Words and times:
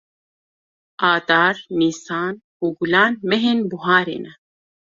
Adar, 1.11 1.55
Nîsan 1.79 2.33
û 2.63 2.65
Gulan 2.77 3.13
mehên 3.29 3.59
buharê 3.69 4.17
ne. 4.23 4.33